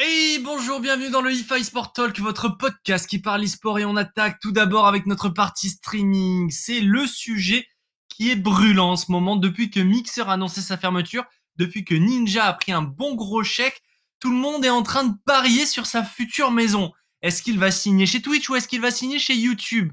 Hey, 0.00 0.38
bonjour, 0.38 0.78
bienvenue 0.78 1.10
dans 1.10 1.22
le 1.22 1.32
e 1.32 1.62
Sport 1.64 1.92
Talk, 1.92 2.20
votre 2.20 2.50
podcast 2.50 3.08
qui 3.08 3.18
parle 3.18 3.42
e-sport 3.42 3.80
et 3.80 3.84
on 3.84 3.96
attaque 3.96 4.38
tout 4.40 4.52
d'abord 4.52 4.86
avec 4.86 5.06
notre 5.06 5.28
partie 5.28 5.70
streaming. 5.70 6.52
C'est 6.52 6.78
le 6.78 7.04
sujet 7.04 7.66
qui 8.08 8.30
est 8.30 8.36
brûlant 8.36 8.92
en 8.92 8.96
ce 8.96 9.10
moment 9.10 9.34
depuis 9.34 9.72
que 9.72 9.80
Mixer 9.80 10.28
a 10.28 10.34
annoncé 10.34 10.60
sa 10.60 10.76
fermeture, 10.76 11.24
depuis 11.56 11.84
que 11.84 11.96
Ninja 11.96 12.44
a 12.44 12.52
pris 12.52 12.70
un 12.70 12.82
bon 12.82 13.16
gros 13.16 13.42
chèque. 13.42 13.82
Tout 14.20 14.30
le 14.30 14.36
monde 14.36 14.64
est 14.64 14.70
en 14.70 14.84
train 14.84 15.02
de 15.02 15.16
parier 15.26 15.66
sur 15.66 15.84
sa 15.84 16.04
future 16.04 16.52
maison. 16.52 16.92
Est-ce 17.20 17.42
qu'il 17.42 17.58
va 17.58 17.72
signer 17.72 18.06
chez 18.06 18.22
Twitch 18.22 18.48
ou 18.48 18.54
est-ce 18.54 18.68
qu'il 18.68 18.80
va 18.80 18.92
signer 18.92 19.18
chez 19.18 19.34
YouTube? 19.34 19.92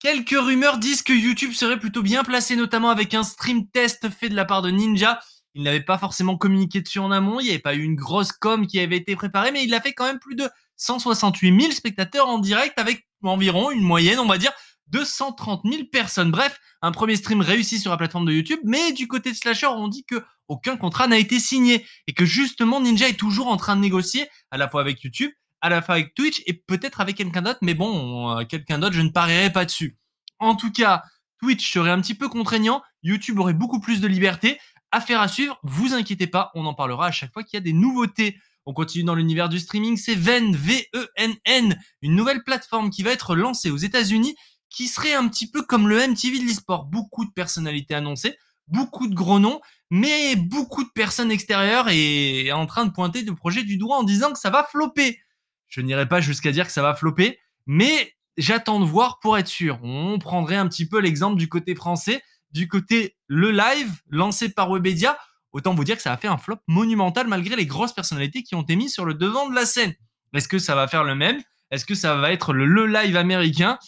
Quelques 0.00 0.30
rumeurs 0.30 0.78
disent 0.78 1.02
que 1.02 1.12
YouTube 1.12 1.52
serait 1.52 1.78
plutôt 1.78 2.02
bien 2.02 2.24
placé, 2.24 2.56
notamment 2.56 2.90
avec 2.90 3.14
un 3.14 3.22
stream 3.22 3.68
test 3.68 4.10
fait 4.10 4.28
de 4.28 4.34
la 4.34 4.44
part 4.44 4.62
de 4.62 4.72
Ninja 4.72 5.20
il 5.54 5.62
n'avait 5.62 5.82
pas 5.82 5.98
forcément 5.98 6.36
communiqué 6.36 6.80
dessus 6.80 6.98
en 6.98 7.10
amont. 7.10 7.40
Il 7.40 7.44
n'y 7.44 7.50
avait 7.50 7.58
pas 7.58 7.74
eu 7.74 7.82
une 7.82 7.96
grosse 7.96 8.32
com 8.32 8.66
qui 8.66 8.78
avait 8.78 8.96
été 8.96 9.16
préparée, 9.16 9.52
mais 9.52 9.64
il 9.64 9.74
a 9.74 9.80
fait 9.80 9.92
quand 9.92 10.04
même 10.04 10.18
plus 10.18 10.36
de 10.36 10.48
168 10.76 11.60
000 11.60 11.72
spectateurs 11.72 12.28
en 12.28 12.38
direct 12.38 12.78
avec 12.78 13.06
environ 13.22 13.70
une 13.70 13.82
moyenne, 13.82 14.18
on 14.18 14.26
va 14.26 14.38
dire, 14.38 14.52
de 14.88 15.04
130 15.04 15.62
000 15.64 15.84
personnes. 15.92 16.30
Bref, 16.30 16.58
un 16.82 16.92
premier 16.92 17.16
stream 17.16 17.40
réussi 17.40 17.78
sur 17.78 17.90
la 17.90 17.96
plateforme 17.96 18.26
de 18.26 18.32
YouTube, 18.32 18.60
mais 18.64 18.92
du 18.92 19.06
côté 19.06 19.30
de 19.30 19.36
Slasher, 19.36 19.66
on 19.66 19.88
dit 19.88 20.04
que 20.04 20.22
aucun 20.48 20.76
contrat 20.76 21.06
n'a 21.06 21.18
été 21.18 21.38
signé 21.38 21.86
et 22.06 22.12
que 22.12 22.24
justement 22.24 22.80
Ninja 22.80 23.08
est 23.08 23.18
toujours 23.18 23.48
en 23.48 23.56
train 23.56 23.76
de 23.76 23.80
négocier 23.80 24.28
à 24.50 24.56
la 24.56 24.68
fois 24.68 24.80
avec 24.80 25.00
YouTube, 25.02 25.30
à 25.60 25.68
la 25.68 25.82
fois 25.82 25.94
avec 25.94 26.14
Twitch 26.14 26.42
et 26.46 26.54
peut-être 26.54 27.00
avec 27.00 27.16
quelqu'un 27.16 27.42
d'autre, 27.42 27.60
mais 27.62 27.74
bon, 27.74 28.36
euh, 28.36 28.44
quelqu'un 28.44 28.78
d'autre, 28.78 28.94
je 28.94 29.02
ne 29.02 29.10
parierai 29.10 29.52
pas 29.52 29.64
dessus. 29.64 29.96
En 30.38 30.56
tout 30.56 30.72
cas, 30.72 31.04
Twitch 31.40 31.72
serait 31.72 31.90
un 31.90 32.00
petit 32.00 32.14
peu 32.14 32.28
contraignant, 32.28 32.82
YouTube 33.02 33.38
aurait 33.38 33.54
beaucoup 33.54 33.80
plus 33.80 34.00
de 34.00 34.08
liberté, 34.08 34.58
Affaire 34.92 35.20
à 35.20 35.28
suivre, 35.28 35.58
vous 35.62 35.94
inquiétez 35.94 36.26
pas, 36.26 36.50
on 36.54 36.66
en 36.66 36.74
parlera 36.74 37.06
à 37.06 37.12
chaque 37.12 37.32
fois 37.32 37.44
qu'il 37.44 37.56
y 37.56 37.58
a 37.58 37.64
des 37.64 37.72
nouveautés. 37.72 38.36
On 38.66 38.72
continue 38.72 39.04
dans 39.04 39.14
l'univers 39.14 39.48
du 39.48 39.58
streaming, 39.58 39.96
c'est 39.96 40.14
Ven, 40.14 40.54
V-E-N-N, 40.54 41.80
une 42.02 42.14
nouvelle 42.16 42.42
plateforme 42.42 42.90
qui 42.90 43.02
va 43.02 43.12
être 43.12 43.34
lancée 43.34 43.70
aux 43.70 43.76
États-Unis, 43.76 44.34
qui 44.68 44.88
serait 44.88 45.14
un 45.14 45.28
petit 45.28 45.50
peu 45.50 45.62
comme 45.62 45.88
le 45.88 45.96
MTV 45.96 46.40
de 46.40 46.44
l'e-sport. 46.44 46.84
Beaucoup 46.86 47.24
de 47.24 47.30
personnalités 47.30 47.94
annoncées, 47.94 48.36
beaucoup 48.66 49.06
de 49.06 49.14
gros 49.14 49.38
noms, 49.38 49.60
mais 49.90 50.36
beaucoup 50.36 50.84
de 50.84 50.90
personnes 50.90 51.30
extérieures 51.30 51.88
et 51.88 52.52
en 52.52 52.66
train 52.66 52.86
de 52.86 52.92
pointer 52.92 53.22
le 53.22 53.34
projet 53.34 53.62
du 53.62 53.76
doigt 53.76 53.96
en 53.96 54.04
disant 54.04 54.32
que 54.32 54.38
ça 54.38 54.50
va 54.50 54.64
flopper. 54.64 55.20
Je 55.68 55.80
n'irai 55.80 56.08
pas 56.08 56.20
jusqu'à 56.20 56.52
dire 56.52 56.66
que 56.66 56.72
ça 56.72 56.82
va 56.82 56.94
flopper, 56.94 57.38
mais 57.66 58.14
j'attends 58.36 58.80
de 58.80 58.84
voir 58.84 59.20
pour 59.20 59.38
être 59.38 59.48
sûr. 59.48 59.78
On 59.82 60.18
prendrait 60.18 60.56
un 60.56 60.68
petit 60.68 60.88
peu 60.88 61.00
l'exemple 61.00 61.36
du 61.36 61.48
côté 61.48 61.74
français 61.74 62.22
du 62.52 62.68
côté 62.68 63.16
le 63.26 63.50
live 63.50 63.92
lancé 64.08 64.48
par 64.48 64.70
Webedia, 64.70 65.18
autant 65.52 65.74
vous 65.74 65.84
dire 65.84 65.96
que 65.96 66.02
ça 66.02 66.12
a 66.12 66.16
fait 66.16 66.28
un 66.28 66.38
flop 66.38 66.58
monumental 66.66 67.26
malgré 67.26 67.56
les 67.56 67.66
grosses 67.66 67.92
personnalités 67.92 68.42
qui 68.42 68.54
ont 68.54 68.62
été 68.62 68.76
mises 68.76 68.92
sur 68.92 69.04
le 69.04 69.14
devant 69.14 69.48
de 69.48 69.54
la 69.54 69.66
scène. 69.66 69.94
Est-ce 70.34 70.48
que 70.48 70.58
ça 70.58 70.74
va 70.74 70.88
faire 70.88 71.04
le 71.04 71.14
même? 71.14 71.40
Est-ce 71.70 71.84
que 71.84 71.94
ça 71.94 72.16
va 72.16 72.32
être 72.32 72.52
le, 72.52 72.66
le 72.66 72.86
live 72.86 73.16
américain? 73.16 73.78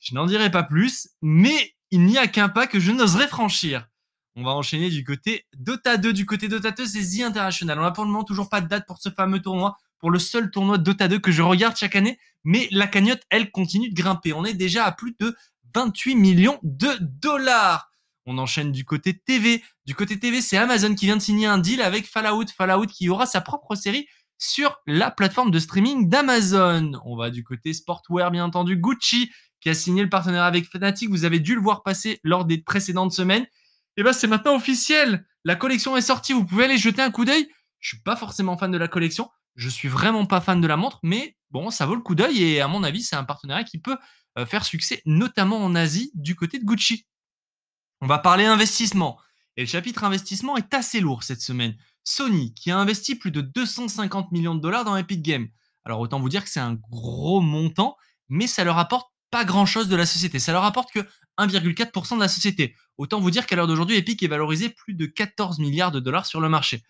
Je 0.00 0.14
n'en 0.14 0.26
dirai 0.26 0.50
pas 0.50 0.62
plus, 0.62 1.08
mais 1.22 1.74
il 1.90 2.04
n'y 2.04 2.18
a 2.18 2.26
qu'un 2.26 2.48
pas 2.48 2.66
que 2.66 2.80
je 2.80 2.90
n'oserais 2.90 3.28
franchir. 3.28 3.86
On 4.34 4.42
va 4.42 4.52
enchaîner 4.52 4.88
du 4.88 5.04
côté 5.04 5.46
Dota 5.56 5.98
2. 5.98 6.12
Du 6.12 6.24
côté 6.24 6.48
Dota 6.48 6.70
2, 6.70 6.86
c'est 6.86 7.18
The 7.18 7.22
International. 7.22 7.78
On 7.78 7.82
n'a 7.82 7.90
pour 7.90 8.04
le 8.04 8.10
moment 8.10 8.24
toujours 8.24 8.48
pas 8.48 8.60
de 8.60 8.68
date 8.68 8.86
pour 8.86 8.98
ce 8.98 9.10
fameux 9.10 9.40
tournoi, 9.40 9.76
pour 9.98 10.10
le 10.10 10.18
seul 10.18 10.50
tournoi 10.50 10.78
Dota 10.78 11.06
2 11.06 11.18
que 11.18 11.30
je 11.30 11.42
regarde 11.42 11.76
chaque 11.76 11.96
année. 11.96 12.18
Mais 12.42 12.66
la 12.70 12.86
cagnotte, 12.86 13.22
elle, 13.28 13.50
continue 13.50 13.90
de 13.90 13.94
grimper. 13.94 14.32
On 14.32 14.44
est 14.44 14.54
déjà 14.54 14.84
à 14.84 14.92
plus 14.92 15.14
de 15.20 15.36
28 15.74 16.14
millions 16.16 16.58
de 16.62 16.88
dollars. 17.00 17.91
On 18.26 18.38
enchaîne 18.38 18.72
du 18.72 18.84
côté 18.84 19.18
TV. 19.18 19.62
Du 19.84 19.94
côté 19.94 20.18
TV, 20.18 20.40
c'est 20.40 20.56
Amazon 20.56 20.94
qui 20.94 21.06
vient 21.06 21.16
de 21.16 21.22
signer 21.22 21.46
un 21.46 21.58
deal 21.58 21.82
avec 21.82 22.06
Fallout. 22.06 22.46
Fallout 22.56 22.86
qui 22.86 23.08
aura 23.08 23.26
sa 23.26 23.40
propre 23.40 23.74
série 23.74 24.06
sur 24.38 24.76
la 24.86 25.10
plateforme 25.10 25.50
de 25.50 25.58
streaming 25.58 26.08
d'Amazon. 26.08 26.92
On 27.04 27.16
va 27.16 27.30
du 27.30 27.44
côté 27.44 27.72
sportwear, 27.72 28.30
bien 28.30 28.44
entendu. 28.44 28.76
Gucci 28.76 29.30
qui 29.60 29.70
a 29.70 29.74
signé 29.74 30.02
le 30.02 30.08
partenariat 30.08 30.46
avec 30.46 30.66
Fnatic. 30.68 31.08
Vous 31.08 31.24
avez 31.24 31.40
dû 31.40 31.54
le 31.54 31.60
voir 31.60 31.82
passer 31.82 32.20
lors 32.24 32.44
des 32.44 32.58
précédentes 32.58 33.12
semaines. 33.12 33.44
Et 33.44 34.00
eh 34.00 34.02
ben, 34.02 34.12
c'est 34.12 34.26
maintenant 34.26 34.56
officiel. 34.56 35.26
La 35.44 35.54
collection 35.54 35.96
est 35.96 36.02
sortie. 36.02 36.32
Vous 36.32 36.44
pouvez 36.44 36.64
aller 36.64 36.78
jeter 36.78 37.02
un 37.02 37.10
coup 37.10 37.24
d'œil. 37.24 37.48
Je 37.78 37.88
suis 37.88 38.02
pas 38.02 38.16
forcément 38.16 38.56
fan 38.56 38.70
de 38.70 38.78
la 38.78 38.88
collection. 38.88 39.28
Je 39.54 39.68
suis 39.68 39.88
vraiment 39.88 40.24
pas 40.24 40.40
fan 40.40 40.60
de 40.60 40.66
la 40.66 40.76
montre, 40.76 40.98
mais 41.02 41.36
bon, 41.50 41.70
ça 41.70 41.84
vaut 41.84 41.94
le 41.94 42.00
coup 42.00 42.14
d'œil 42.14 42.42
et 42.42 42.60
à 42.60 42.68
mon 42.68 42.82
avis, 42.84 43.02
c'est 43.02 43.16
un 43.16 43.24
partenariat 43.24 43.64
qui 43.64 43.78
peut 43.78 43.98
euh, 44.38 44.46
faire 44.46 44.64
succès, 44.64 45.02
notamment 45.04 45.62
en 45.62 45.74
Asie, 45.74 46.10
du 46.14 46.34
côté 46.34 46.58
de 46.58 46.64
Gucci. 46.64 47.06
On 48.02 48.08
va 48.08 48.18
parler 48.18 48.44
investissement. 48.44 49.16
Et 49.56 49.60
le 49.60 49.68
chapitre 49.68 50.02
investissement 50.02 50.56
est 50.56 50.74
assez 50.74 50.98
lourd 50.98 51.22
cette 51.22 51.40
semaine. 51.40 51.76
Sony, 52.02 52.52
qui 52.52 52.72
a 52.72 52.76
investi 52.76 53.14
plus 53.14 53.30
de 53.30 53.40
250 53.40 54.32
millions 54.32 54.56
de 54.56 54.60
dollars 54.60 54.84
dans 54.84 54.96
Epic 54.96 55.22
Games. 55.22 55.46
Alors 55.84 56.00
autant 56.00 56.18
vous 56.18 56.28
dire 56.28 56.42
que 56.42 56.50
c'est 56.50 56.58
un 56.58 56.74
gros 56.90 57.40
montant, 57.40 57.96
mais 58.28 58.48
ça 58.48 58.64
leur 58.64 58.76
apporte 58.78 59.08
pas 59.30 59.44
grand-chose 59.44 59.86
de 59.86 59.94
la 59.94 60.04
société. 60.04 60.40
Ça 60.40 60.50
leur 60.50 60.64
apporte 60.64 60.90
que 60.90 60.98
1,4% 61.38 62.16
de 62.16 62.20
la 62.20 62.26
société. 62.26 62.74
Autant 62.98 63.20
vous 63.20 63.30
dire 63.30 63.46
qu'à 63.46 63.54
l'heure 63.54 63.68
d'aujourd'hui, 63.68 63.98
Epic 63.98 64.20
est 64.24 64.28
valorisé 64.28 64.68
plus 64.68 64.94
de 64.94 65.06
14 65.06 65.60
milliards 65.60 65.92
de 65.92 66.00
dollars 66.00 66.26
sur 66.26 66.40
le 66.40 66.48
marché. 66.48 66.82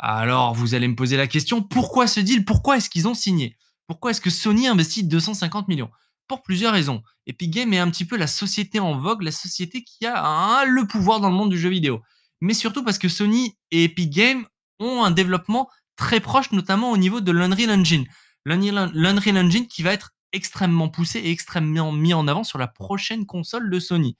Alors 0.00 0.54
vous 0.54 0.74
allez 0.74 0.88
me 0.88 0.96
poser 0.96 1.16
la 1.16 1.28
question, 1.28 1.62
pourquoi 1.62 2.08
ce 2.08 2.18
deal? 2.18 2.44
Pourquoi 2.44 2.78
est-ce 2.78 2.90
qu'ils 2.90 3.06
ont 3.06 3.14
signé? 3.14 3.56
Pourquoi 3.86 4.10
est-ce 4.10 4.20
que 4.20 4.28
Sony 4.28 4.66
investit 4.66 5.04
250 5.04 5.68
millions? 5.68 5.90
Pour 6.28 6.42
plusieurs 6.42 6.72
raisons. 6.72 7.02
Epic 7.26 7.50
Games 7.50 7.72
est 7.72 7.78
un 7.78 7.90
petit 7.90 8.04
peu 8.04 8.16
la 8.16 8.26
société 8.26 8.78
en 8.78 8.98
vogue, 8.98 9.22
la 9.22 9.32
société 9.32 9.82
qui 9.82 10.06
a 10.06 10.64
le 10.66 10.86
pouvoir 10.86 11.20
dans 11.20 11.30
le 11.30 11.34
monde 11.34 11.50
du 11.50 11.58
jeu 11.58 11.70
vidéo. 11.70 12.02
Mais 12.40 12.54
surtout 12.54 12.84
parce 12.84 12.98
que 12.98 13.08
Sony 13.08 13.56
et 13.70 13.84
Epic 13.84 14.10
Games 14.10 14.44
ont 14.78 15.02
un 15.02 15.10
développement 15.10 15.68
très 15.96 16.20
proche, 16.20 16.52
notamment 16.52 16.92
au 16.92 16.96
niveau 16.96 17.20
de 17.20 17.32
l'Unreal 17.32 17.70
Engine. 17.70 18.06
L'Unreal 18.44 19.38
Engine 19.38 19.66
qui 19.66 19.82
va 19.82 19.92
être 19.92 20.12
extrêmement 20.32 20.88
poussé 20.88 21.18
et 21.18 21.30
extrêmement 21.30 21.90
mis 21.90 22.14
en 22.14 22.28
avant 22.28 22.44
sur 22.44 22.58
la 22.58 22.68
prochaine 22.68 23.26
console 23.26 23.70
de 23.70 23.80
Sony. 23.80 24.16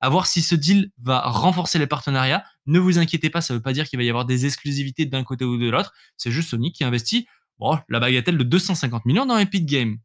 À 0.00 0.08
voir 0.08 0.26
si 0.26 0.42
ce 0.42 0.54
deal 0.54 0.90
va 1.02 1.20
renforcer 1.20 1.78
les 1.78 1.88
partenariats. 1.88 2.44
Ne 2.66 2.78
vous 2.78 2.98
inquiétez 2.98 3.30
pas, 3.30 3.40
ça 3.40 3.52
ne 3.52 3.58
veut 3.58 3.62
pas 3.62 3.72
dire 3.72 3.88
qu'il 3.88 3.98
va 3.98 4.04
y 4.04 4.08
avoir 4.08 4.24
des 4.24 4.46
exclusivités 4.46 5.06
d'un 5.06 5.24
côté 5.24 5.44
ou 5.44 5.58
de 5.58 5.68
l'autre. 5.68 5.92
C'est 6.16 6.30
juste 6.30 6.50
Sony 6.50 6.72
qui 6.72 6.84
investit 6.84 7.26
bon, 7.58 7.78
la 7.88 8.00
bagatelle 8.00 8.38
de 8.38 8.44
250 8.44 9.04
millions 9.06 9.26
dans 9.26 9.38
Epic 9.38 9.66
Games. 9.66 9.98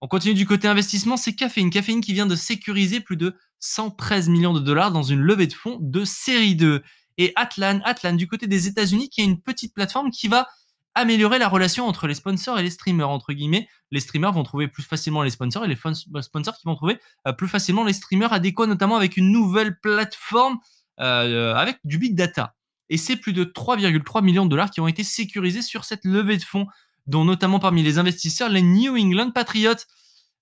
On 0.00 0.06
continue 0.06 0.34
du 0.34 0.46
côté 0.46 0.68
investissement, 0.68 1.16
c'est 1.16 1.34
Caféine. 1.34 1.70
Caféine 1.70 2.00
qui 2.00 2.12
vient 2.12 2.26
de 2.26 2.36
sécuriser 2.36 3.00
plus 3.00 3.16
de 3.16 3.34
113 3.58 4.28
millions 4.28 4.52
de 4.52 4.60
dollars 4.60 4.92
dans 4.92 5.02
une 5.02 5.20
levée 5.20 5.48
de 5.48 5.52
fonds 5.52 5.78
de 5.80 6.04
série 6.04 6.54
2. 6.54 6.82
Et 7.16 7.32
Atlan, 7.34 7.80
Atlan 7.84 8.12
du 8.12 8.28
côté 8.28 8.46
des 8.46 8.68
États-Unis, 8.68 9.08
qui 9.10 9.22
est 9.22 9.24
une 9.24 9.40
petite 9.40 9.74
plateforme 9.74 10.10
qui 10.10 10.28
va 10.28 10.48
améliorer 10.94 11.38
la 11.38 11.48
relation 11.48 11.86
entre 11.86 12.06
les 12.06 12.14
sponsors 12.14 12.58
et 12.58 12.62
les 12.62 12.70
streamers, 12.70 13.10
entre 13.10 13.32
guillemets. 13.32 13.68
Les 13.90 14.00
streamers 14.00 14.32
vont 14.32 14.44
trouver 14.44 14.68
plus 14.68 14.84
facilement 14.84 15.22
les 15.22 15.30
sponsors 15.30 15.64
et 15.64 15.68
les 15.68 15.78
euh, 15.84 16.22
sponsors 16.22 16.56
qui 16.56 16.62
vont 16.64 16.76
trouver 16.76 17.00
euh, 17.26 17.32
plus 17.32 17.48
facilement 17.48 17.84
les 17.84 17.92
streamers 17.92 18.32
adéquats, 18.32 18.66
notamment 18.66 18.96
avec 18.96 19.16
une 19.16 19.32
nouvelle 19.32 19.80
plateforme 19.80 20.58
euh, 21.00 21.54
avec 21.54 21.78
du 21.84 21.98
big 21.98 22.14
data. 22.14 22.54
Et 22.88 22.96
c'est 22.96 23.16
plus 23.16 23.32
de 23.32 23.44
3,3 23.44 24.24
millions 24.24 24.44
de 24.44 24.50
dollars 24.50 24.70
qui 24.70 24.80
ont 24.80 24.88
été 24.88 25.02
sécurisés 25.02 25.62
sur 25.62 25.84
cette 25.84 26.04
levée 26.04 26.36
de 26.36 26.42
fonds 26.42 26.66
dont 27.08 27.24
notamment 27.24 27.58
parmi 27.58 27.82
les 27.82 27.98
investisseurs 27.98 28.50
les 28.50 28.62
New 28.62 28.96
England 28.96 29.32
Patriots. 29.32 29.82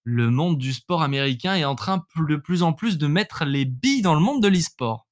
Le 0.02 0.30
monde 0.30 0.58
du 0.58 0.72
sport 0.72 1.02
américain 1.02 1.54
est 1.54 1.64
en 1.64 1.74
train 1.74 2.04
de 2.16 2.36
plus 2.36 2.62
en 2.62 2.72
plus 2.72 2.98
de 2.98 3.06
mettre 3.06 3.44
les 3.44 3.64
billes 3.64 4.02
dans 4.02 4.14
le 4.14 4.20
monde 4.20 4.42
de 4.42 4.48
l'e-sport. 4.48 5.06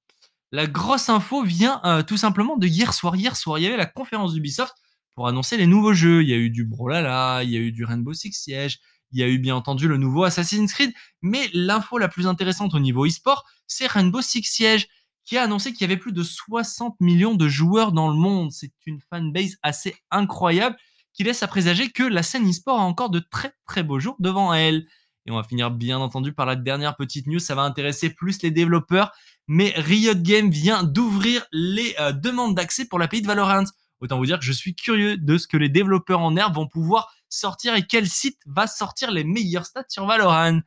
La 0.53 0.67
grosse 0.67 1.09
info 1.09 1.43
vient 1.43 1.81
euh, 1.85 2.03
tout 2.03 2.17
simplement 2.17 2.57
de 2.57 2.67
hier 2.67 2.93
soir. 2.93 3.17
Hier 3.17 3.37
soir, 3.37 3.59
il 3.59 3.63
y 3.63 3.67
avait 3.67 3.77
la 3.77 3.87
conférence 3.87 4.35
d'Ubisoft 4.35 4.75
pour 5.15 5.27
annoncer 5.27 5.57
les 5.57 5.67
nouveaux 5.67 5.95
jeux. 5.95 6.23
Il 6.23 6.29
y 6.29 6.33
a 6.33 6.37
eu 6.37 6.51
du 6.51 6.65
Brawlhalla, 6.65 7.43
il 7.43 7.51
y 7.51 7.57
a 7.57 7.61
eu 7.61 7.73
du 7.73 7.85
Rainbow 7.85 8.13
Six 8.13 8.33
Siege, 8.33 8.79
il 9.11 9.19
y 9.19 9.23
a 9.23 9.29
eu 9.29 9.39
bien 9.39 9.57
entendu 9.57 9.89
le 9.89 9.97
nouveau 9.97 10.25
Assassin's 10.25 10.73
Creed. 10.73 10.93
Mais 11.23 11.51
l'info 11.55 11.99
la 11.99 12.09
plus 12.09 12.27
intéressante 12.27 12.75
au 12.75 12.81
niveau 12.81 13.07
e-sport, 13.07 13.45
c'est 13.67 13.87
Rainbow 13.87 14.23
Six 14.23 14.45
Siege 14.45 14.89
qui 15.25 15.39
a 15.39 15.43
annoncé 15.43 15.73
qu'il 15.73 15.81
y 15.83 15.85
avait 15.85 15.97
plus 15.97 16.13
de 16.13 16.23
60 16.23 17.01
millions 17.01 17.35
de 17.35 17.49
joueurs 17.49 17.93
dans 17.93 18.09
le 18.09 18.15
monde. 18.15 18.53
C'est 18.53 18.73
une 18.87 19.01
fanbase 19.11 19.57
assez 19.63 19.97
incroyable 20.11 20.77
qui 21.15 21.25
laisse 21.25 21.43
à 21.43 21.49
présager 21.49 21.91
que 21.91 22.03
la 22.03 22.23
scène 22.23 22.49
e-sport 22.49 22.79
a 22.79 22.85
encore 22.85 23.09
de 23.09 23.21
très 23.21 23.53
très 23.67 23.83
beaux 23.83 24.00
jours 24.00 24.17
devant 24.19 24.53
elle. 24.53 24.87
Et 25.27 25.31
on 25.31 25.37
va 25.37 25.44
finir 25.44 25.71
bien 25.71 25.99
entendu 25.99 26.35
par 26.35 26.44
la 26.44 26.56
dernière 26.56 26.97
petite 26.97 27.27
news, 27.27 27.38
ça 27.38 27.55
va 27.55 27.62
intéresser 27.62 28.11
plus 28.11 28.43
les 28.43 28.50
développeurs, 28.50 29.12
mais 29.49 29.73
Riot 29.77 30.17
Games 30.17 30.50
vient 30.50 30.83
d'ouvrir 30.83 31.47
les 31.50 31.94
euh, 31.99 32.12
demandes 32.12 32.55
d'accès 32.55 32.85
pour 32.85 32.99
l'API 32.99 33.23
de 33.23 33.27
Valorant. 33.27 33.65
Autant 34.00 34.19
vous 34.19 34.27
dire 34.27 34.38
que 34.38 34.44
je 34.44 34.53
suis 34.53 34.75
curieux 34.75 35.17
de 35.17 35.38
ce 35.38 35.47
que 35.47 35.56
les 35.56 35.71
développeurs 35.71 36.21
en 36.21 36.37
herbe 36.37 36.56
vont 36.56 36.69
pouvoir 36.69 37.15
sortir 37.31 37.75
et 37.75 37.87
quel 37.87 38.06
site 38.06 38.38
va 38.47 38.67
sortir 38.67 39.11
les 39.11 39.25
meilleurs 39.25 39.65
stats 39.65 39.85
sur 39.88 40.05
Valorant. 40.05 40.61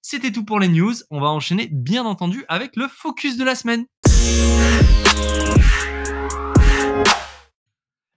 C'était 0.00 0.30
tout 0.30 0.44
pour 0.44 0.60
les 0.60 0.68
news, 0.68 0.94
on 1.10 1.20
va 1.20 1.28
enchaîner 1.28 1.68
bien 1.72 2.04
entendu 2.04 2.44
avec 2.48 2.76
le 2.76 2.86
focus 2.88 3.36
de 3.36 3.44
la 3.44 3.54
semaine. 3.54 3.86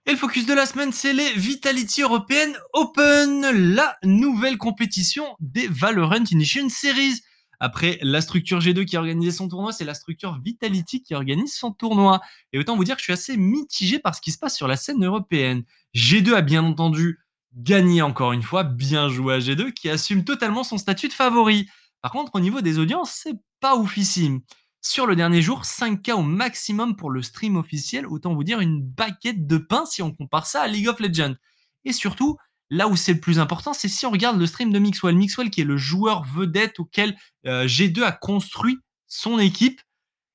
Et 0.08 0.12
le 0.12 0.16
focus 0.16 0.46
de 0.46 0.54
la 0.54 0.64
semaine, 0.64 0.90
c'est 0.90 1.12
les 1.12 1.34
Vitality 1.34 2.00
European 2.00 2.54
Open, 2.72 3.42
la 3.74 3.94
nouvelle 4.02 4.56
compétition 4.56 5.36
des 5.38 5.68
Valorant 5.68 6.24
Initiation 6.30 6.70
Series. 6.70 7.20
Après 7.60 7.98
la 8.00 8.22
structure 8.22 8.58
G2 8.58 8.86
qui 8.86 8.96
a 8.96 9.00
organisé 9.00 9.32
son 9.32 9.50
tournoi, 9.50 9.70
c'est 9.70 9.84
la 9.84 9.92
structure 9.92 10.40
Vitality 10.42 11.02
qui 11.02 11.14
organise 11.14 11.52
son 11.52 11.72
tournoi. 11.72 12.22
Et 12.54 12.58
autant 12.58 12.74
vous 12.74 12.84
dire 12.84 12.94
que 12.94 13.00
je 13.00 13.04
suis 13.04 13.12
assez 13.12 13.36
mitigé 13.36 13.98
par 13.98 14.14
ce 14.14 14.22
qui 14.22 14.32
se 14.32 14.38
passe 14.38 14.56
sur 14.56 14.66
la 14.66 14.78
scène 14.78 15.04
européenne. 15.04 15.64
G2 15.94 16.32
a 16.32 16.40
bien 16.40 16.64
entendu 16.64 17.18
gagné 17.54 18.00
encore 18.00 18.32
une 18.32 18.42
fois, 18.42 18.64
bien 18.64 19.10
joué 19.10 19.34
à 19.34 19.38
G2 19.40 19.74
qui 19.74 19.90
assume 19.90 20.24
totalement 20.24 20.64
son 20.64 20.78
statut 20.78 21.08
de 21.08 21.12
favori. 21.12 21.68
Par 22.00 22.12
contre, 22.12 22.34
au 22.34 22.40
niveau 22.40 22.62
des 22.62 22.78
audiences, 22.78 23.12
c'est 23.12 23.36
pas 23.60 23.76
oufissime. 23.76 24.40
Sur 24.90 25.06
le 25.06 25.16
dernier 25.16 25.42
jour, 25.42 25.64
5K 25.64 26.12
au 26.12 26.22
maximum 26.22 26.96
pour 26.96 27.10
le 27.10 27.20
stream 27.20 27.56
officiel, 27.56 28.06
autant 28.06 28.34
vous 28.34 28.42
dire 28.42 28.60
une 28.60 28.80
baguette 28.80 29.46
de 29.46 29.58
pain 29.58 29.84
si 29.84 30.00
on 30.00 30.14
compare 30.14 30.46
ça 30.46 30.62
à 30.62 30.66
League 30.66 30.88
of 30.88 30.98
Legends. 30.98 31.34
Et 31.84 31.92
surtout, 31.92 32.38
là 32.70 32.88
où 32.88 32.96
c'est 32.96 33.12
le 33.12 33.20
plus 33.20 33.38
important, 33.38 33.74
c'est 33.74 33.88
si 33.88 34.06
on 34.06 34.10
regarde 34.10 34.40
le 34.40 34.46
stream 34.46 34.72
de 34.72 34.78
Mixwell. 34.78 35.14
Mixwell 35.14 35.50
qui 35.50 35.60
est 35.60 35.64
le 35.64 35.76
joueur 35.76 36.24
vedette 36.24 36.80
auquel 36.80 37.18
euh, 37.44 37.66
G2 37.66 38.02
a 38.02 38.12
construit 38.12 38.78
son 39.06 39.38
équipe. 39.38 39.82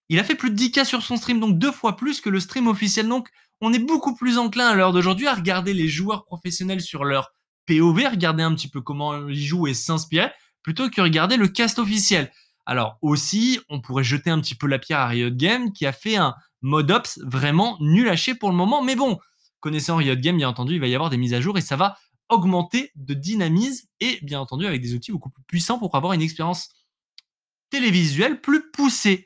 Il 0.10 0.20
a 0.20 0.24
fait 0.24 0.36
plus 0.36 0.52
de 0.52 0.56
10K 0.56 0.86
sur 0.86 1.02
son 1.02 1.18
stream, 1.18 1.40
donc 1.40 1.58
deux 1.58 1.72
fois 1.72 1.96
plus 1.96 2.22
que 2.22 2.30
le 2.30 2.40
stream 2.40 2.68
officiel. 2.68 3.08
Donc 3.08 3.30
on 3.60 3.74
est 3.74 3.80
beaucoup 3.80 4.14
plus 4.14 4.38
enclin 4.38 4.68
à 4.68 4.76
l'heure 4.76 4.94
d'aujourd'hui 4.94 5.26
à 5.26 5.34
regarder 5.34 5.74
les 5.74 5.88
joueurs 5.88 6.26
professionnels 6.26 6.82
sur 6.82 7.06
leur 7.06 7.34
POV, 7.66 8.06
regarder 8.06 8.44
un 8.44 8.54
petit 8.54 8.70
peu 8.70 8.82
comment 8.82 9.30
ils 9.30 9.44
jouent 9.44 9.66
et 9.66 9.74
s'inspirer, 9.74 10.30
plutôt 10.62 10.92
que 10.92 11.02
regarder 11.02 11.38
le 11.38 11.48
cast 11.48 11.80
officiel. 11.80 12.32
Alors 12.66 12.98
aussi, 13.02 13.60
on 13.70 13.82
pourrait 13.82 14.04
jeter 14.04 14.30
un 14.30 14.40
petit 14.40 14.56
peu 14.56 14.68
la 14.68 14.80
pierre 14.80 15.00
à 15.00 15.08
Riot 15.08 15.32
Game 15.32 15.74
qui 15.74 15.86
a 15.86 15.92
fait 15.92 16.16
un 16.16 16.36
mode 16.62 16.92
ops 16.92 17.20
vraiment 17.24 17.78
nul 17.80 18.08
à 18.10 18.16
chier 18.16 18.36
pour 18.36 18.50
le 18.50 18.56
moment. 18.56 18.82
Mais 18.82 18.96
bon, 18.96 19.20
connaissant 19.60 19.98
Riot 19.98 20.16
Game, 20.16 20.38
bien 20.38 20.50
entendu, 20.50 20.76
il 20.76 20.80
va 20.80 20.88
y 20.88 20.96
avoir 20.96 21.10
des 21.10 21.18
mises 21.18 21.34
à 21.34 21.42
jour 21.42 21.58
et 21.58 21.62
ça 21.62 21.76
va 21.76 21.98
augmenter 22.30 22.92
de 22.96 23.14
dynamisme 23.14 23.88
et 24.00 24.20
bien 24.22 24.40
entendu 24.40 24.66
avec 24.66 24.82
des 24.82 24.94
outils 24.94 25.12
beaucoup 25.12 25.30
plus 25.30 25.44
puissants 25.44 25.78
pour 25.78 25.94
avoir 25.96 26.14
une 26.14 26.22
expérience 26.22 26.70
télévisuelle 27.70 28.42
plus 28.42 28.72
poussée. 28.72 29.26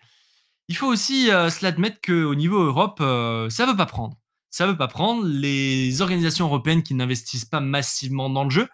Il 0.68 0.76
faut 0.76 0.88
aussi 0.88 1.32
euh, 1.32 1.50
se 1.50 1.64
l'admettre 1.64 2.00
qu'au 2.06 2.36
niveau 2.36 2.60
Europe, 2.60 3.00
euh, 3.02 3.50
ça 3.50 3.66
veut 3.66 3.78
pas 3.78 3.86
prendre. 3.86 4.18
Ça 4.50 4.66
veut 4.68 4.78
pas 4.78 4.88
prendre. 4.88 5.26
Les 5.26 6.02
organisations 6.02 6.46
européennes 6.46 6.84
qui 6.84 6.94
n'investissent 6.94 7.46
pas 7.46 7.60
massivement 7.60 8.30
dans 8.30 8.44
le 8.44 8.50
jeu, 8.50 8.68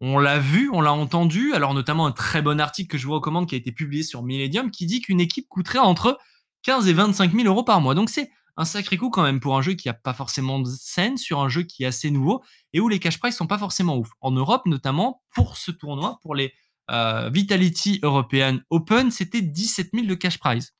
on 0.00 0.18
l'a 0.18 0.38
vu, 0.38 0.70
on 0.72 0.80
l'a 0.80 0.92
entendu, 0.92 1.54
alors 1.54 1.74
notamment 1.74 2.06
un 2.06 2.12
très 2.12 2.40
bon 2.40 2.60
article 2.60 2.88
que 2.88 2.98
je 2.98 3.06
vous 3.06 3.14
recommande 3.14 3.48
qui 3.48 3.54
a 3.54 3.58
été 3.58 3.72
publié 3.72 4.02
sur 4.02 4.22
Millennium 4.22 4.70
qui 4.70 4.86
dit 4.86 5.00
qu'une 5.00 5.20
équipe 5.20 5.48
coûterait 5.48 5.78
entre 5.78 6.18
15 6.62 6.88
et 6.88 6.92
25 6.92 7.32
000 7.34 7.46
euros 7.46 7.64
par 7.64 7.80
mois. 7.80 7.94
Donc 7.94 8.08
c'est 8.08 8.30
un 8.56 8.64
sacré 8.64 8.96
coup 8.96 9.10
quand 9.10 9.22
même 9.22 9.40
pour 9.40 9.56
un 9.56 9.62
jeu 9.62 9.74
qui 9.74 9.88
n'a 9.88 9.94
pas 9.94 10.12
forcément 10.14 10.60
de 10.60 10.68
scène, 10.68 11.16
sur 11.16 11.40
un 11.40 11.48
jeu 11.48 11.62
qui 11.62 11.82
est 11.82 11.86
assez 11.86 12.10
nouveau 12.10 12.42
et 12.72 12.80
où 12.80 12.88
les 12.88 12.98
cash 12.98 13.18
price 13.18 13.36
sont 13.36 13.46
pas 13.46 13.58
forcément 13.58 13.96
ouf. 13.96 14.10
En 14.20 14.30
Europe 14.30 14.66
notamment, 14.66 15.22
pour 15.34 15.56
ce 15.56 15.70
tournoi, 15.70 16.18
pour 16.22 16.34
les 16.34 16.52
euh, 16.90 17.28
Vitality 17.32 17.98
European 18.02 18.58
Open, 18.70 19.10
c'était 19.10 19.42
17 19.42 19.90
000 19.94 20.06
de 20.06 20.14
cash 20.14 20.38
prize. 20.38 20.74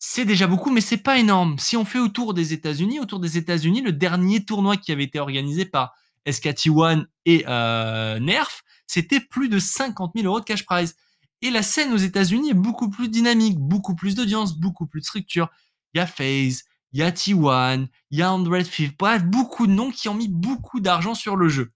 C'est 0.00 0.24
déjà 0.24 0.46
beaucoup, 0.46 0.70
mais 0.70 0.80
c'est 0.80 0.98
pas 0.98 1.18
énorme. 1.18 1.58
Si 1.58 1.76
on 1.76 1.84
fait 1.84 1.98
autour 1.98 2.34
des 2.34 2.52
États-Unis, 2.52 3.00
autour 3.00 3.18
des 3.18 3.36
États-Unis, 3.36 3.82
le 3.82 3.92
dernier 3.92 4.44
tournoi 4.44 4.76
qui 4.76 4.92
avait 4.92 5.04
été 5.04 5.18
organisé 5.18 5.64
par 5.64 5.94
SKT1 6.30 7.06
et 7.24 7.44
euh, 7.48 8.18
Nerf, 8.18 8.62
c'était 8.86 9.20
plus 9.20 9.48
de 9.48 9.58
50 9.58 10.12
000 10.16 10.26
euros 10.26 10.40
de 10.40 10.44
cash 10.44 10.64
prize. 10.64 10.96
Et 11.42 11.50
la 11.50 11.62
scène 11.62 11.92
aux 11.92 11.98
États-Unis 11.98 12.50
est 12.50 12.54
beaucoup 12.54 12.90
plus 12.90 13.08
dynamique, 13.08 13.58
beaucoup 13.58 13.94
plus 13.94 14.14
d'audience, 14.14 14.58
beaucoup 14.58 14.86
plus 14.86 15.00
de 15.00 15.06
structure. 15.06 15.48
Il 15.94 15.98
y 15.98 16.00
a 16.00 16.06
FaZe, 16.06 16.64
il 16.92 17.00
y 17.00 17.02
a 17.02 17.10
T1, 17.10 17.86
il 18.10 18.18
y 18.18 18.22
a 18.22 18.32
Android 18.32 18.64
Fifth, 18.64 18.96
bref, 18.98 19.24
beaucoup 19.24 19.66
de 19.66 19.72
noms 19.72 19.90
qui 19.90 20.08
ont 20.08 20.14
mis 20.14 20.28
beaucoup 20.28 20.80
d'argent 20.80 21.14
sur 21.14 21.36
le 21.36 21.48
jeu. 21.48 21.72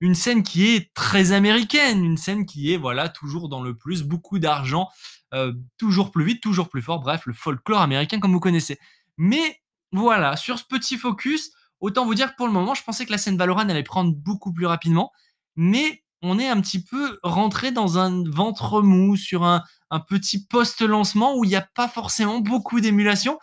Une 0.00 0.14
scène 0.14 0.42
qui 0.42 0.68
est 0.68 0.92
très 0.94 1.32
américaine, 1.32 2.04
une 2.04 2.16
scène 2.16 2.46
qui 2.46 2.72
est 2.72 2.76
voilà 2.76 3.08
toujours 3.08 3.48
dans 3.48 3.62
le 3.62 3.76
plus, 3.76 4.02
beaucoup 4.02 4.38
d'argent, 4.38 4.88
euh, 5.34 5.52
toujours 5.78 6.10
plus 6.10 6.24
vite, 6.24 6.42
toujours 6.42 6.68
plus 6.68 6.82
fort, 6.82 7.00
bref, 7.00 7.22
le 7.26 7.32
folklore 7.32 7.82
américain 7.82 8.18
comme 8.18 8.32
vous 8.32 8.40
connaissez. 8.40 8.78
Mais 9.16 9.60
voilà, 9.92 10.36
sur 10.36 10.58
ce 10.58 10.64
petit 10.64 10.96
focus, 10.96 11.52
Autant 11.82 12.06
vous 12.06 12.14
dire 12.14 12.30
que 12.30 12.36
pour 12.36 12.46
le 12.46 12.52
moment, 12.52 12.74
je 12.74 12.84
pensais 12.84 13.04
que 13.04 13.10
la 13.10 13.18
scène 13.18 13.36
Valorant 13.36 13.68
allait 13.68 13.82
prendre 13.82 14.14
beaucoup 14.14 14.52
plus 14.52 14.66
rapidement, 14.66 15.10
mais 15.56 16.04
on 16.22 16.38
est 16.38 16.48
un 16.48 16.60
petit 16.60 16.82
peu 16.82 17.18
rentré 17.24 17.72
dans 17.72 17.98
un 17.98 18.22
ventre 18.24 18.80
mou 18.82 19.16
sur 19.16 19.42
un, 19.42 19.64
petit 20.08 20.46
post-lancement 20.46 21.36
où 21.36 21.44
il 21.44 21.48
n'y 21.48 21.56
a 21.56 21.68
pas 21.74 21.88
forcément 21.88 22.38
beaucoup 22.38 22.80
d'émulation. 22.80 23.38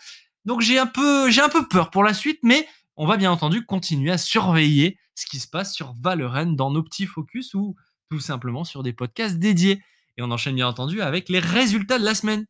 Donc 0.46 0.62
j'ai 0.62 0.80
un 0.80 0.88
peu 0.88 1.30
peur 1.70 1.92
pour 1.92 2.04
la 2.04 2.14
suite, 2.14 2.40
mais 2.42 2.66
on 2.96 3.06
va 3.06 3.18
bien 3.18 3.30
entendu 3.30 3.66
continuer 3.66 4.12
à 4.12 4.18
surveiller 4.18 4.98
ce 5.16 5.26
qui 5.26 5.40
se 5.40 5.48
passe 5.48 5.74
sur 5.74 5.94
Valorant 6.02 6.46
dans 6.46 6.72
nos 6.72 6.82
petits 6.82 7.06
focus 7.06 7.54
ou 7.54 7.76
tout 8.10 8.22
simplement 8.22 8.64
sur 8.64 8.84
des 8.84 8.94
podcasts 8.94 9.38
dédiés. 9.38 9.84
Et 10.18 10.22
on 10.22 10.32
enchaîne 10.32 10.56
bien 10.56 10.68
entendu 10.68 11.02
avec 11.02 11.28
les 11.28 11.40
résultats 11.40 12.00
de 12.00 12.06
la 12.06 12.16
semaine. 12.16 12.46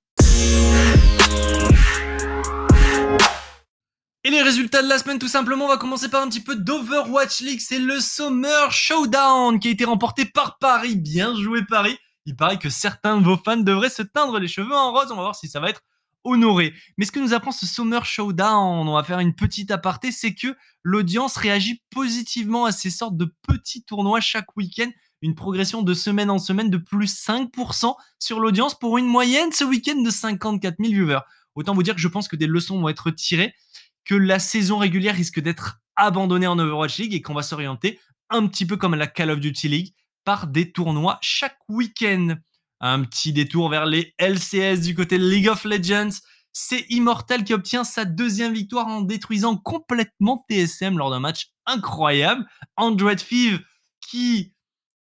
Résultats 4.69 4.83
de 4.83 4.89
la 4.89 4.99
semaine, 4.99 5.17
tout 5.17 5.27
simplement, 5.27 5.65
on 5.65 5.69
va 5.69 5.77
commencer 5.77 6.09
par 6.09 6.21
un 6.21 6.29
petit 6.29 6.41
peu 6.41 6.55
d'Overwatch 6.55 7.41
League. 7.41 7.59
C'est 7.59 7.79
le 7.79 7.99
Summer 7.99 8.71
Showdown 8.71 9.59
qui 9.59 9.67
a 9.67 9.71
été 9.71 9.83
remporté 9.83 10.25
par 10.25 10.59
Paris. 10.59 10.95
Bien 10.95 11.35
joué 11.35 11.63
Paris. 11.65 11.97
Il 12.27 12.35
paraît 12.35 12.59
que 12.59 12.69
certains 12.69 13.17
de 13.17 13.25
vos 13.25 13.37
fans 13.37 13.57
devraient 13.57 13.89
se 13.89 14.03
teindre 14.03 14.37
les 14.37 14.47
cheveux 14.47 14.75
en 14.75 14.91
rose. 14.91 15.11
On 15.11 15.15
va 15.15 15.23
voir 15.23 15.35
si 15.35 15.47
ça 15.47 15.59
va 15.59 15.71
être 15.71 15.81
honoré. 16.23 16.75
Mais 16.99 17.05
ce 17.05 17.11
que 17.11 17.19
nous 17.19 17.33
apprend 17.33 17.51
ce 17.51 17.65
Summer 17.65 18.05
Showdown, 18.05 18.87
on 18.87 18.93
va 18.93 19.01
faire 19.01 19.17
une 19.17 19.33
petite 19.33 19.71
aparté, 19.71 20.11
c'est 20.11 20.35
que 20.35 20.55
l'audience 20.83 21.35
réagit 21.35 21.81
positivement 21.89 22.65
à 22.65 22.71
ces 22.71 22.91
sortes 22.91 23.17
de 23.17 23.33
petits 23.47 23.83
tournois 23.83 24.21
chaque 24.21 24.55
week-end. 24.55 24.91
Une 25.23 25.33
progression 25.33 25.81
de 25.81 25.95
semaine 25.95 26.29
en 26.29 26.37
semaine 26.37 26.69
de 26.69 26.77
plus 26.77 27.11
5% 27.27 27.95
sur 28.19 28.39
l'audience 28.39 28.77
pour 28.77 28.99
une 28.99 29.07
moyenne 29.07 29.51
ce 29.51 29.63
week-end 29.63 29.99
de 29.99 30.11
54 30.11 30.75
000 30.79 30.91
viewers. 30.91 31.21
Autant 31.55 31.73
vous 31.73 31.83
dire 31.83 31.95
que 31.95 32.01
je 32.01 32.07
pense 32.07 32.27
que 32.27 32.35
des 32.35 32.47
leçons 32.47 32.79
vont 32.79 32.89
être 32.89 33.09
tirées 33.09 33.55
que 34.05 34.15
la 34.15 34.39
saison 34.39 34.77
régulière 34.77 35.15
risque 35.15 35.39
d'être 35.39 35.79
abandonnée 35.95 36.47
en 36.47 36.57
Overwatch 36.57 36.97
League 36.97 37.13
et 37.13 37.21
qu'on 37.21 37.33
va 37.33 37.43
s'orienter 37.43 37.99
un 38.29 38.47
petit 38.47 38.65
peu 38.65 38.77
comme 38.77 38.95
la 38.95 39.07
Call 39.07 39.31
of 39.31 39.39
Duty 39.39 39.67
League 39.67 39.93
par 40.23 40.47
des 40.47 40.71
tournois 40.71 41.17
chaque 41.21 41.57
week-end. 41.67 42.35
Un 42.81 43.03
petit 43.03 43.33
détour 43.33 43.69
vers 43.69 43.85
les 43.85 44.13
LCS 44.19 44.81
du 44.81 44.95
côté 44.95 45.17
de 45.17 45.27
League 45.27 45.49
of 45.49 45.65
Legends. 45.65 46.19
C'est 46.53 46.85
Immortal 46.89 47.43
qui 47.43 47.53
obtient 47.53 47.83
sa 47.83 48.05
deuxième 48.05 48.53
victoire 48.53 48.87
en 48.87 49.01
détruisant 49.01 49.57
complètement 49.57 50.45
TSM 50.49 50.97
lors 50.97 51.09
d'un 51.09 51.19
match 51.19 51.51
incroyable. 51.65 52.45
Android 52.77 53.15
Thief 53.15 53.59
qui, 54.01 54.53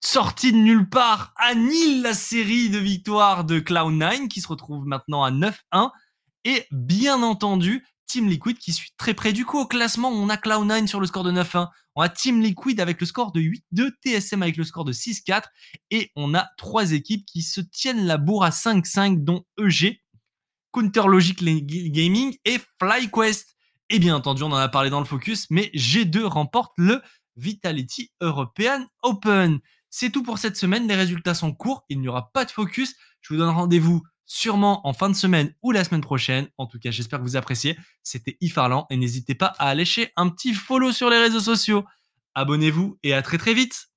sorti 0.04 0.52
de 0.52 0.58
nulle 0.58 0.90
part, 0.90 1.34
annule 1.38 2.02
la 2.02 2.14
série 2.14 2.70
de 2.70 2.80
victoires 2.80 3.44
de 3.46 3.60
Cloud9 3.60 4.28
qui 4.28 4.42
se 4.42 4.48
retrouve 4.48 4.86
maintenant 4.86 5.24
à 5.24 5.32
9-1. 5.32 5.92
Et 6.46 6.66
bien 6.72 7.22
entendu, 7.24 7.86
Team 8.08 8.28
Liquid 8.28 8.58
qui 8.58 8.74
suit 8.74 8.92
très 8.98 9.14
près. 9.14 9.34
Du 9.34 9.46
coup, 9.46 9.60
au 9.60 9.68
classement, 9.68 10.10
on 10.10 10.30
a 10.30 10.38
Cloud9 10.38 10.88
sur 10.88 11.00
le 11.00 11.08
score 11.08 11.24
de 11.24 11.32
9-1. 11.32 11.70
On 11.96 12.02
a 12.02 12.10
Team 12.10 12.42
Liquid 12.42 12.80
avec 12.80 13.00
le 13.00 13.06
score 13.06 13.32
de 13.32 13.42
8-2, 13.42 13.92
TSM 14.04 14.42
avec 14.42 14.58
le 14.58 14.64
score 14.64 14.86
de 14.86 14.94
6-4. 14.94 15.44
Et 15.92 16.12
on 16.16 16.34
a 16.34 16.48
trois 16.58 16.94
équipes 16.94 17.26
qui 17.26 17.42
se 17.42 17.62
tiennent 17.62 18.06
la 18.06 18.18
bourre 18.18 18.46
à 18.46 18.50
5-5, 18.50 19.24
dont 19.24 19.44
EG, 19.60 20.02
Counter 20.72 21.04
Logic 21.08 21.44
Gaming 21.44 22.38
et 22.46 22.60
FlyQuest. 22.82 23.56
Et 23.90 24.00
bien 24.00 24.16
entendu, 24.16 24.44
on 24.44 24.52
en 24.52 24.56
a 24.56 24.70
parlé 24.70 24.90
dans 24.90 25.00
le 25.00 25.06
focus, 25.06 25.48
mais 25.50 25.72
G2 25.74 26.24
remporte 26.24 26.74
le 26.78 27.02
Vitality 27.36 28.12
European 28.22 28.86
Open. 29.04 29.60
C'est 29.90 30.12
tout 30.12 30.24
pour 30.24 30.38
cette 30.38 30.58
semaine. 30.58 30.88
Les 30.88 30.96
résultats 30.96 31.34
sont 31.34 31.54
courts. 31.54 31.86
Il 31.90 32.02
n'y 32.02 32.08
aura 32.08 32.32
pas 32.32 32.46
de 32.46 32.52
focus. 32.52 32.96
Je 33.22 33.34
vous 33.34 33.40
donne 33.40 33.50
rendez-vous 33.50 34.02
sûrement 34.28 34.86
en 34.86 34.94
fin 34.94 35.10
de 35.10 35.16
semaine 35.16 35.54
ou 35.64 35.72
la 35.72 35.84
semaine 35.84 36.02
prochaine. 36.02 36.48
En 36.58 36.68
tout 36.68 36.78
cas, 36.78 36.92
j'espère 36.92 37.20
que 37.20 37.24
vous 37.24 37.38
appréciez. 37.38 37.78
C'était 38.04 38.38
Ifarlan 38.42 38.86
et 38.92 38.98
n'hésitez 38.98 39.34
pas 39.34 39.48
à 39.58 39.74
lâcher 39.74 40.12
un 40.18 40.30
petit 40.30 40.54
follow 40.54 40.92
sur 40.92 41.10
les 41.10 41.18
réseaux 41.18 41.40
sociaux. 41.40 41.86
Abonnez-vous 42.36 43.00
et 43.02 43.14
à 43.14 43.24
très 43.24 43.40
très 43.40 43.56
vite. 43.56 43.88